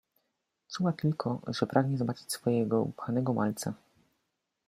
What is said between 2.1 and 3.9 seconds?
swego ukochanego malca.